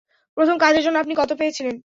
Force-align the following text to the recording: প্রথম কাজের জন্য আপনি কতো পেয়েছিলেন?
প্রথম 0.37 0.55
কাজের 0.57 0.83
জন্য 0.83 0.97
আপনি 0.99 1.13
কতো 1.15 1.33
পেয়েছিলেন? 1.35 1.75